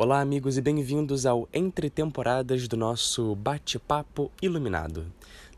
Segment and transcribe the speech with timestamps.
[0.00, 5.04] Olá, amigos, e bem-vindos ao Entre Temporadas do nosso Bate-Papo Iluminado.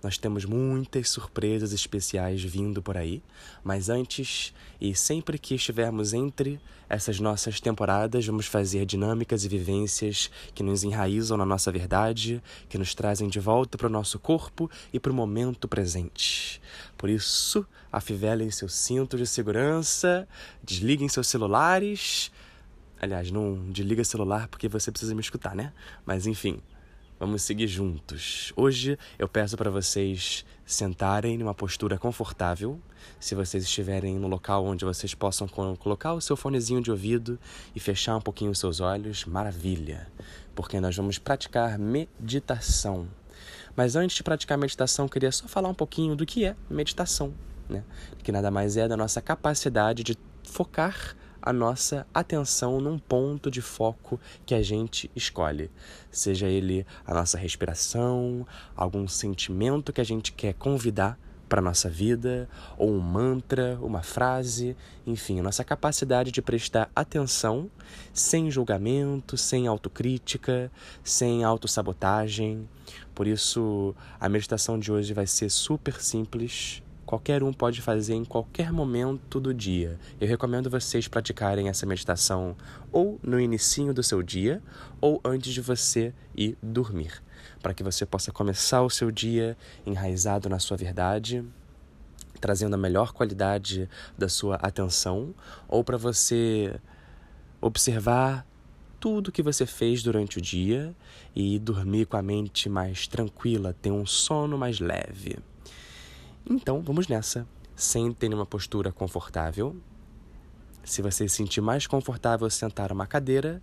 [0.03, 3.23] Nós temos muitas surpresas especiais vindo por aí,
[3.63, 6.59] mas antes e sempre que estivermos entre
[6.89, 12.79] essas nossas temporadas, vamos fazer dinâmicas e vivências que nos enraizam na nossa verdade, que
[12.79, 16.63] nos trazem de volta para o nosso corpo e para o momento presente.
[16.97, 20.27] Por isso, afivelem seus cintos de segurança,
[20.65, 22.33] desliguem seus celulares
[23.01, 25.73] Aliás, não desliga celular porque você precisa me escutar, né?
[26.05, 26.61] Mas enfim,
[27.19, 28.53] vamos seguir juntos.
[28.55, 32.79] Hoje eu peço para vocês sentarem numa postura confortável.
[33.19, 37.39] Se vocês estiverem no local onde vocês possam colocar o seu fonezinho de ouvido
[37.75, 40.07] e fechar um pouquinho os seus olhos, maravilha,
[40.55, 43.09] porque nós vamos praticar meditação.
[43.75, 47.33] Mas antes de praticar meditação, queria só falar um pouquinho do que é meditação,
[47.67, 47.83] né?
[48.23, 53.61] Que nada mais é da nossa capacidade de focar a nossa atenção num ponto de
[53.61, 55.71] foco que a gente escolhe.
[56.11, 61.19] Seja ele a nossa respiração, algum sentimento que a gente quer convidar
[61.51, 62.49] para nossa vida,
[62.79, 67.69] ou um mantra, uma frase, enfim, nossa capacidade de prestar atenção
[68.15, 70.71] sem julgamento, sem autocrítica,
[71.03, 72.69] sem autossabotagem.
[73.13, 78.25] Por isso, a meditação de hoje vai ser super simples, qualquer um pode fazer em
[78.25, 79.99] qualquer momento do dia.
[80.21, 82.57] Eu recomendo vocês praticarem essa meditação
[82.93, 84.63] ou no início do seu dia
[85.01, 87.21] ou antes de você ir dormir,
[87.61, 91.45] para que você possa começar o seu dia enraizado na sua verdade,
[92.41, 95.35] trazendo a melhor qualidade da sua atenção,
[95.67, 96.79] ou para você
[97.61, 98.47] observar
[99.01, 100.95] tudo que você fez durante o dia
[101.35, 105.50] e dormir com a mente mais tranquila, ter um sono mais leve.
[106.49, 107.47] Então, vamos nessa.
[107.75, 109.77] Sentem numa postura confortável.
[110.83, 113.63] Se você se sentir mais confortável, sentar uma cadeira,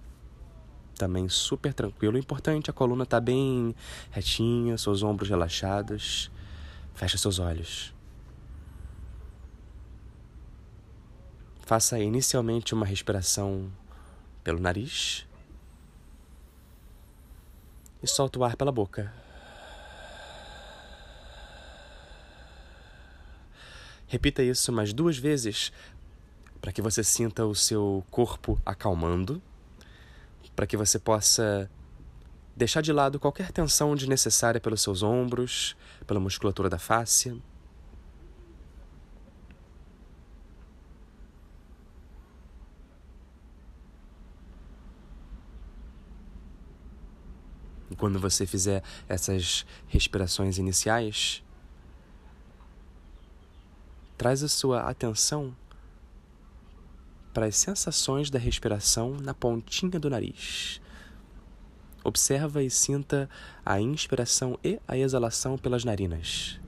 [0.98, 2.16] também super tranquilo.
[2.16, 3.75] O importante, a coluna está bem
[4.11, 6.31] retinha, seus ombros relaxados.
[6.93, 7.93] Feche seus olhos.
[11.61, 13.70] Faça inicialmente uma respiração
[14.43, 15.27] pelo nariz
[18.02, 19.14] e solta o ar pela boca.
[24.08, 25.72] Repita isso mais duas vezes
[26.62, 29.42] para que você sinta o seu corpo acalmando,
[30.56, 31.70] para que você possa
[32.56, 35.76] deixar de lado qualquer tensão desnecessária pelos seus ombros,
[36.08, 37.40] pela musculatura da face.
[47.92, 51.44] E quando você fizer essas respirações iniciais,
[54.17, 55.55] Traz a sua atenção
[57.33, 60.82] para as sensações da respiração na pontinha do nariz.
[62.04, 63.30] Observa e sinta
[63.64, 66.60] a inspiração e a exalação pelas narinas.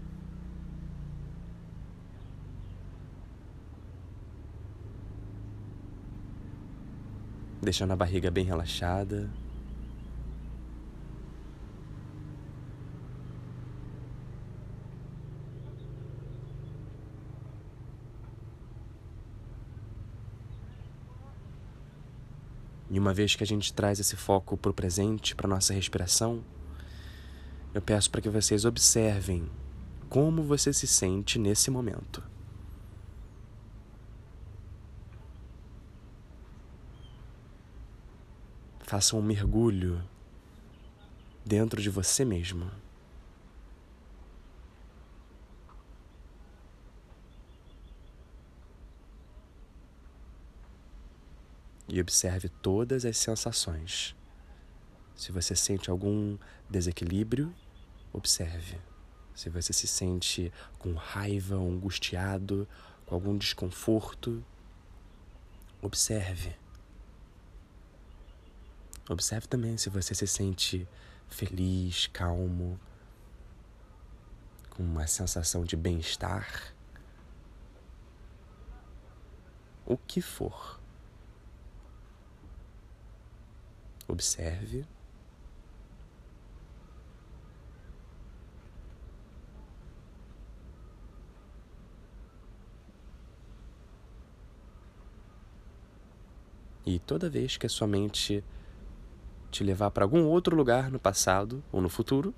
[7.61, 9.27] Deixando a barriga bem relaxada.
[22.89, 26.43] E uma vez que a gente traz esse foco para o presente, para nossa respiração,
[27.73, 29.47] eu peço para que vocês observem
[30.09, 32.23] como você se sente nesse momento.
[38.81, 40.03] Faça um mergulho
[41.45, 42.71] dentro de você mesmo.
[51.89, 54.15] E observe todas as sensações.
[55.15, 56.37] Se você sente algum
[56.69, 57.53] desequilíbrio,
[58.13, 58.79] observe.
[59.35, 62.67] Se você se sente com raiva, angustiado,
[63.05, 64.43] com algum desconforto,
[65.81, 66.55] observe.
[69.09, 70.87] Observe também se você se sente
[71.27, 72.79] feliz, calmo,
[74.69, 76.73] com uma sensação de bem-estar.
[79.85, 80.78] O que for.
[84.09, 84.85] Observe.
[96.83, 98.43] E toda vez que a sua mente
[99.51, 102.33] te levar para algum outro lugar no passado ou no futuro,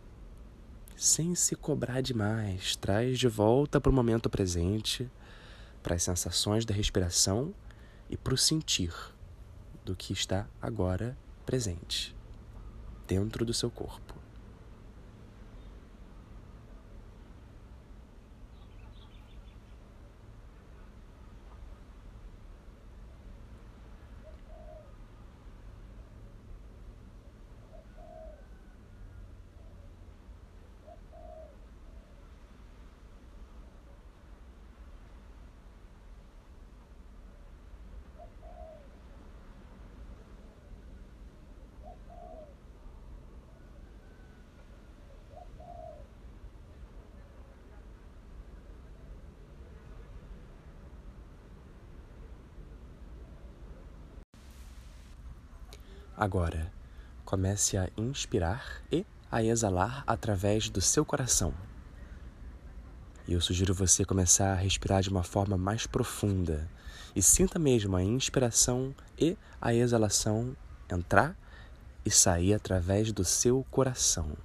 [0.98, 5.10] sem se cobrar demais, traz de volta para o momento presente,
[5.82, 7.54] para as sensações da respiração
[8.10, 8.94] e para o sentir
[9.86, 11.18] do que está agora
[11.52, 12.16] presente,
[13.06, 14.11] dentro do seu corpo.
[56.22, 56.72] Agora,
[57.26, 61.52] comece a inspirar e a exalar através do seu coração.
[63.28, 66.70] E eu sugiro você começar a respirar de uma forma mais profunda
[67.16, 70.56] e sinta mesmo a inspiração e a exalação
[70.88, 71.36] entrar
[72.06, 74.38] e sair através do seu coração.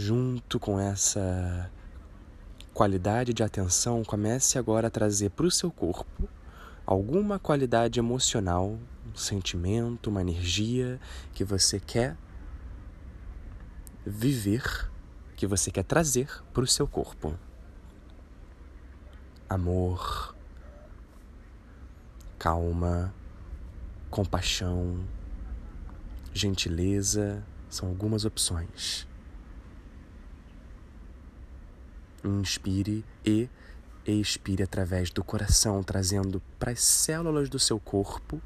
[0.00, 1.70] Junto com essa
[2.72, 6.26] qualidade de atenção, comece agora a trazer para o seu corpo
[6.86, 10.98] alguma qualidade emocional, um sentimento, uma energia
[11.34, 12.16] que você quer
[14.06, 14.90] viver,
[15.36, 17.38] que você quer trazer para o seu corpo.
[19.50, 20.34] Amor,
[22.38, 23.12] calma,
[24.08, 25.04] compaixão,
[26.32, 29.09] gentileza são algumas opções.
[32.24, 33.48] Inspire e
[34.06, 38.40] expire através do coração, trazendo para as células do seu corpo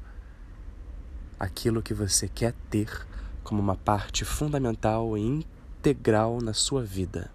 [1.39, 3.05] aquilo que você quer ter
[3.43, 7.31] como uma parte fundamental e integral na sua vida.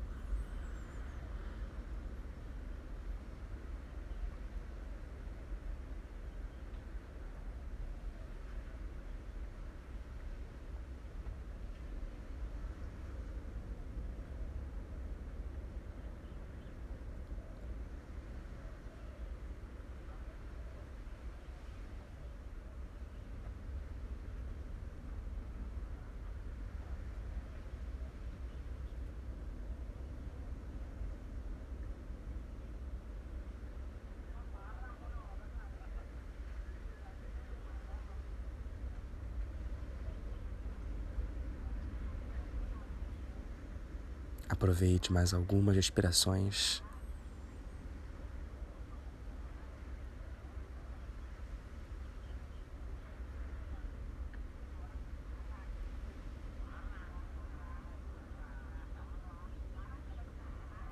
[44.61, 46.83] Aproveite mais algumas respirações.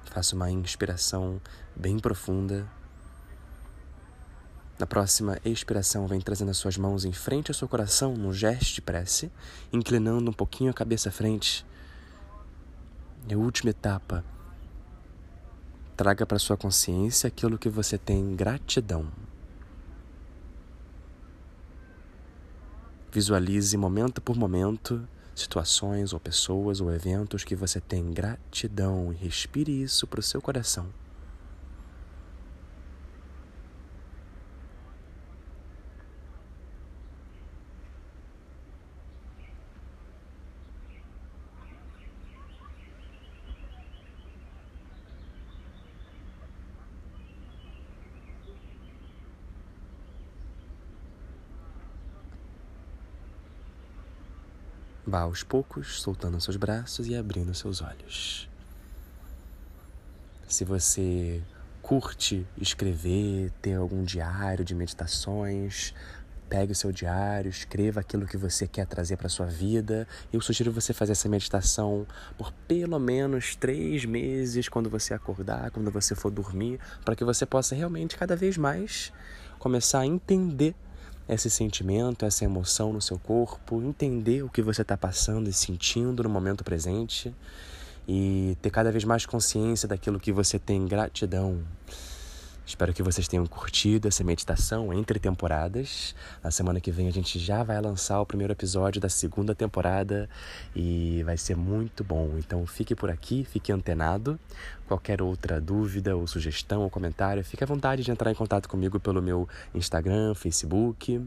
[0.06, 1.38] Faça uma inspiração
[1.76, 2.66] bem profunda.
[4.78, 8.76] Na próxima expiração, vem trazendo as suas mãos em frente ao seu coração, num gesto
[8.76, 9.30] de prece,
[9.70, 11.67] inclinando um pouquinho a cabeça à frente
[13.28, 14.24] e a última etapa.
[15.96, 19.10] Traga para sua consciência aquilo que você tem gratidão.
[23.12, 29.82] Visualize momento por momento situações ou pessoas ou eventos que você tem gratidão e respire
[29.82, 30.86] isso para o seu coração.
[55.08, 58.46] Vá aos poucos, soltando seus braços e abrindo seus olhos.
[60.46, 61.42] Se você
[61.80, 65.94] curte escrever, ter algum diário de meditações,
[66.50, 70.06] pegue o seu diário, escreva aquilo que você quer trazer para sua vida.
[70.30, 75.90] Eu sugiro você fazer essa meditação por pelo menos três meses quando você acordar, quando
[75.90, 79.10] você for dormir, para que você possa realmente cada vez mais
[79.58, 80.74] começar a entender
[81.28, 86.22] esse sentimento, essa emoção no seu corpo, entender o que você está passando e sentindo
[86.22, 87.34] no momento presente
[88.08, 91.62] e ter cada vez mais consciência daquilo que você tem gratidão.
[92.68, 96.14] Espero que vocês tenham curtido essa meditação entre temporadas.
[96.44, 100.28] Na semana que vem a gente já vai lançar o primeiro episódio da segunda temporada
[100.76, 102.32] e vai ser muito bom.
[102.36, 104.38] Então fique por aqui, fique antenado.
[104.86, 109.00] Qualquer outra dúvida ou sugestão ou comentário, fique à vontade de entrar em contato comigo
[109.00, 111.26] pelo meu Instagram, Facebook.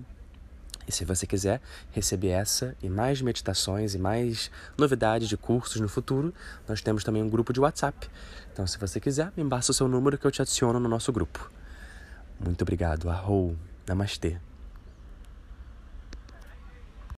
[0.87, 1.61] E se você quiser
[1.91, 6.33] receber essa e mais meditações e mais novidades de cursos no futuro,
[6.67, 8.09] nós temos também um grupo de WhatsApp.
[8.51, 11.11] Então, se você quiser, me basta o seu número que eu te adiciono no nosso
[11.11, 11.49] grupo.
[12.39, 13.09] Muito obrigado.
[13.09, 13.55] Arrou.
[13.87, 14.50] Namastê.